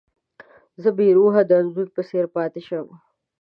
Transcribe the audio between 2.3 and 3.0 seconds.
پاتې شم.